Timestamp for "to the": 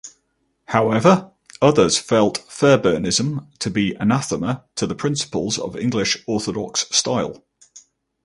4.73-4.95